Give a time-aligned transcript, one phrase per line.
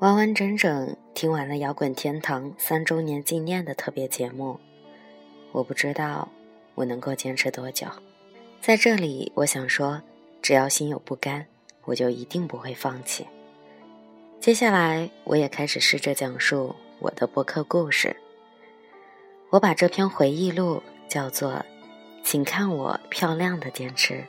[0.00, 4.58] 完完整整听完了摇滚天堂三周年纪念的特别节目，
[5.52, 6.26] 我不知道
[6.74, 7.86] 我能够坚持多久。
[8.62, 10.00] 在这里，我想说，
[10.40, 11.44] 只要心有不甘，
[11.84, 13.26] 我就一定不会放弃。
[14.40, 18.16] 接下来，我也开始试着讲述我的播客故事。
[19.50, 21.62] 我把这篇回忆录叫做
[22.24, 24.26] “请看我漂亮的坚持”。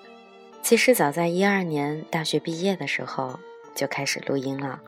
[0.61, 3.39] 其实早在一二年大学毕业的时候
[3.73, 4.81] 就开始录音了。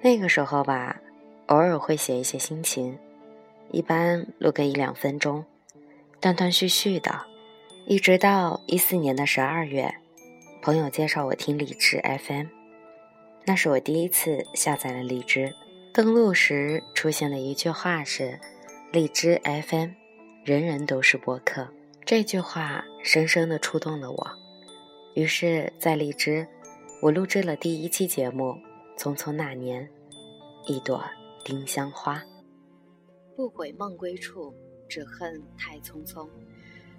[0.00, 1.00] 那个时候吧，
[1.46, 2.96] 偶尔会写一些心情，
[3.72, 5.44] 一般录个一两分钟，
[6.20, 7.26] 断断续续的，
[7.86, 9.92] 一直到一四年的十二月，
[10.62, 12.46] 朋友介绍我听荔枝 FM，
[13.44, 15.52] 那是我第一次下载了荔枝。
[15.92, 18.38] 登录时出现的一句话是
[18.92, 19.90] ：“荔枝 FM，
[20.44, 21.66] 人人都是播客。”
[22.06, 24.30] 这句话深深的触动了我，
[25.14, 26.46] 于是，在荔枝，
[27.02, 28.56] 我录制了第一期节目。
[28.98, 29.88] 匆匆那年，
[30.66, 31.00] 一朵
[31.44, 32.20] 丁香花。
[33.36, 34.52] 不悔梦归处，
[34.88, 36.28] 只恨太匆匆。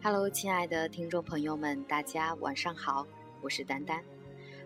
[0.02, 3.06] Hello，亲爱的听众朋友们，大家晚上好，
[3.42, 4.02] 我是丹丹，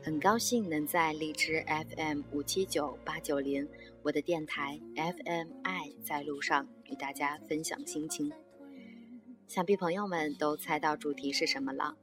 [0.04, 3.68] 很高兴能在荔枝 FM 五七九八九零
[4.04, 8.32] 我的电台 FM 爱在路上与大家分享心情。
[9.48, 11.98] 想必朋友们都猜到主题是什么了，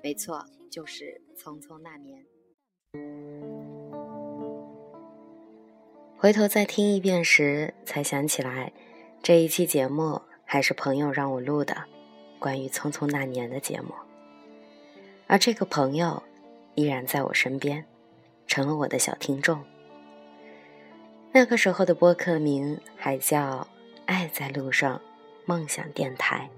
[0.00, 2.24] 没错，就是匆匆那年。
[6.20, 8.70] 回头再听一遍时，才想起来，
[9.22, 11.74] 这一期节目还是朋友让我录的，
[12.38, 13.94] 关于《匆匆那年》的节目。
[15.26, 16.22] 而这个朋友，
[16.74, 17.82] 依然在我身边，
[18.46, 19.64] 成了我的小听众。
[21.32, 23.66] 那个时候的播客名还叫
[24.04, 25.00] “爱在路上，
[25.46, 26.50] 梦想电台”。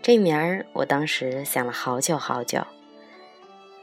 [0.00, 2.66] 这名儿我当时想了好久好久，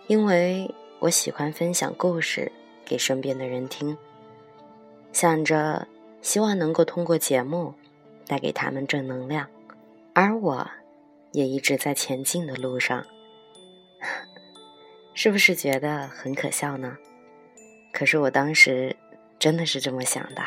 [0.08, 2.52] 因为我喜欢分享故事
[2.84, 3.96] 给身边的人听。
[5.12, 5.88] 想着，
[6.22, 7.74] 希望能够通过节目
[8.28, 9.48] 带给他们正能量，
[10.14, 10.72] 而我，
[11.32, 13.06] 也一直在前进的路上。
[15.14, 16.98] 是不是觉得很可笑呢？
[17.92, 18.96] 可是我当时
[19.38, 20.42] 真的是这么想的。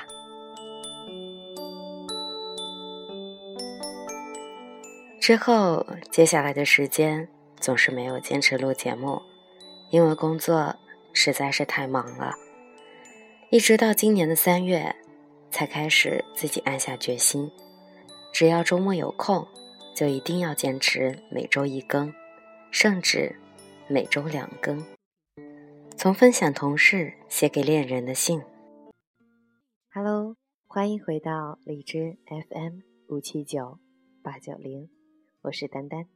[5.21, 7.29] 之后，接下来的时间
[7.61, 9.21] 总是没有坚持录节目，
[9.91, 10.75] 因为工作
[11.13, 12.35] 实在是太忙了。
[13.55, 14.97] 一直到今年的三月，
[15.49, 17.49] 才开始自己暗下决心，
[18.33, 19.47] 只要周末有空，
[19.95, 22.13] 就一定要坚持每周一更，
[22.73, 23.39] 甚至
[23.87, 24.85] 每周两更。
[25.97, 28.43] 从分享同事写给恋人的信。
[29.93, 30.35] Hello，
[30.67, 33.79] 欢迎回到荔枝 FM 五七九
[34.21, 34.91] 八九零，
[35.43, 36.09] 我是丹丹。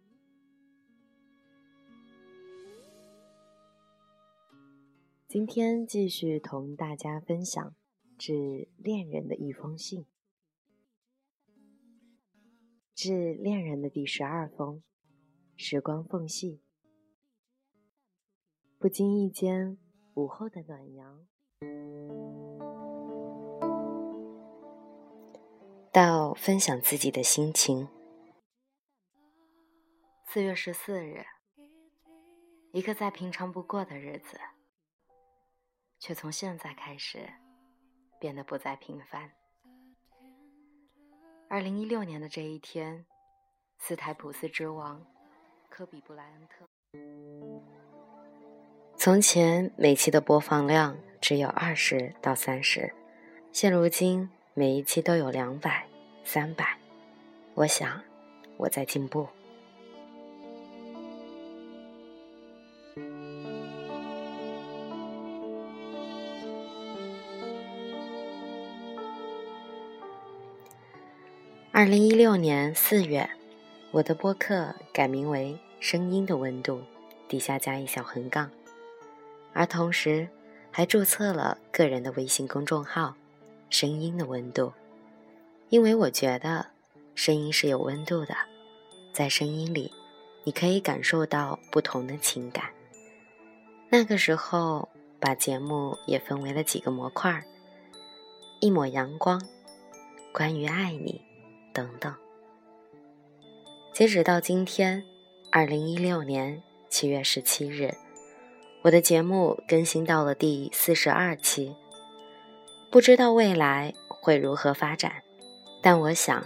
[5.28, 7.77] 今天继续同大家分享
[8.16, 10.06] 致恋人的一封信，
[12.94, 14.83] 致恋人的第十二封。
[15.55, 16.62] 时光缝隙，
[18.78, 19.77] 不经意间，
[20.15, 21.27] 午后的暖阳，
[25.93, 27.87] 到分享自己的心情。
[30.25, 31.27] 四月十四日，
[32.72, 34.38] 一个再平常不过的日子。
[35.98, 37.28] 却从现在开始
[38.19, 39.31] 变得不再平凡。
[41.48, 43.04] 二零一六年的这一天，
[43.78, 45.04] 斯台普斯之王
[45.70, 46.66] 科比布莱恩特。
[48.97, 52.92] 从前每期的播放量只有二十到三十，
[53.53, 55.87] 现如今每一期都有两百、
[56.25, 56.76] 三百。
[57.54, 58.03] 我想
[58.56, 59.28] 我在进步。
[71.78, 73.31] 二零一六年四月，
[73.93, 76.78] 我的播客改名为《声音的温度》，
[77.28, 78.50] 底下加一小横杠，
[79.52, 80.29] 而同时
[80.73, 83.14] 还注册了个人的微信公众号
[83.70, 84.73] “声音的温度”，
[85.70, 86.67] 因为我觉得
[87.14, 88.35] 声音是有温度的，
[89.12, 89.93] 在声音里
[90.43, 92.64] 你可以感受到不同的情感。
[93.88, 94.88] 那个时候，
[95.20, 97.44] 把节目也分为了几个模块儿：
[98.58, 99.41] 一抹阳光，
[100.32, 101.27] 关于爱你。
[101.78, 102.12] 等等，
[103.92, 105.04] 截止到今天，
[105.52, 107.94] 二零一六年七月十七日，
[108.82, 111.72] 我的节目更新到了第四十二期。
[112.90, 115.22] 不知道未来会如何发展，
[115.80, 116.44] 但我想，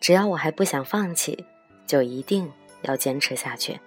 [0.00, 1.44] 只要我还不想放弃，
[1.86, 2.50] 就一定
[2.80, 3.78] 要坚持下去。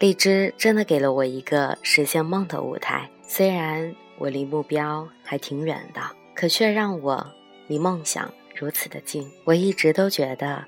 [0.00, 6.00] 荔枝真的给了我一个实现梦的舞台，虽然我离目标还挺远的，
[6.34, 7.24] 可却让我
[7.68, 9.30] 离梦想如此的近。
[9.44, 10.64] 我一直都觉得，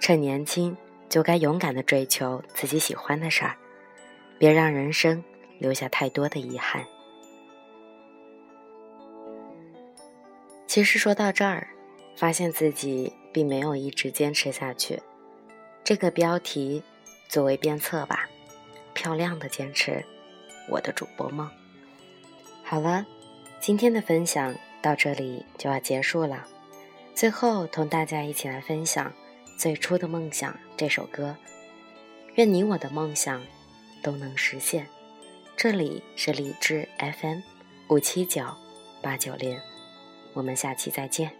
[0.00, 0.76] 趁年轻
[1.08, 3.56] 就该勇敢的追求自己喜欢的事儿，
[4.38, 5.22] 别让人生
[5.58, 6.84] 留下太多的遗憾。
[10.66, 11.68] 其实说到这儿，
[12.16, 15.00] 发现自己并没有一直坚持下去。
[15.82, 16.82] 这个标题
[17.28, 18.28] 作为鞭策吧，
[18.94, 20.04] 漂亮的坚持，
[20.68, 21.50] 我的主播梦。
[22.62, 23.04] 好了，
[23.58, 26.46] 今天的分享到这里就要结束了。
[27.20, 29.06] 最后同大家一起来分享
[29.58, 31.36] 《最初的梦想》这首歌。
[32.36, 33.44] 愿你我的梦想
[34.02, 34.86] 都能实现。
[35.54, 37.40] 这里是理智 FM
[37.88, 38.42] 五七九
[39.02, 39.60] 八九零。
[40.32, 41.39] 我们下期再见。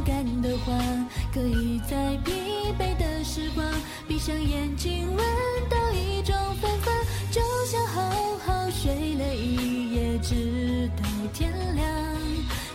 [1.91, 2.31] 在疲
[2.79, 3.67] 惫的时光
[4.07, 5.25] 闭上眼睛，闻
[5.69, 6.95] 到一种芬芳。
[7.29, 8.01] 就像好
[8.45, 11.03] 好睡了一夜，直到
[11.33, 11.85] 天亮，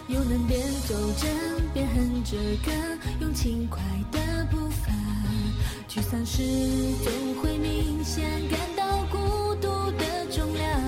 [0.08, 1.26] 又能边走着
[1.72, 2.70] 边哼着歌，
[3.22, 3.80] 用轻快
[4.12, 4.18] 的
[4.50, 4.92] 步伐。
[5.88, 6.42] 沮丧时
[7.02, 10.78] 总会明显感到孤独的重量，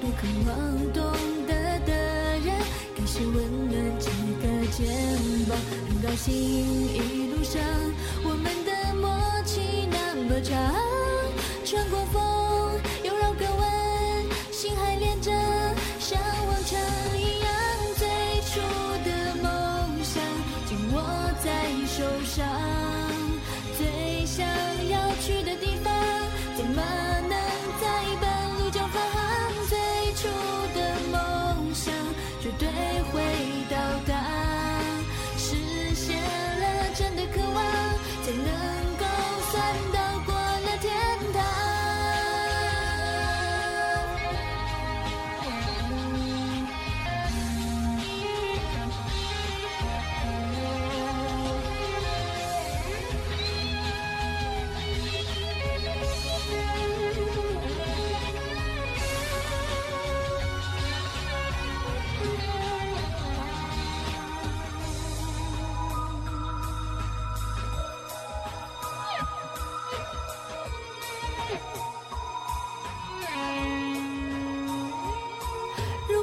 [0.00, 1.04] 多渴望懂
[1.46, 1.54] 得
[1.86, 1.92] 的
[2.40, 2.52] 人，
[2.96, 4.10] 感谢温暖几
[4.42, 4.88] 个肩
[5.48, 5.56] 膀，
[5.88, 6.57] 很高兴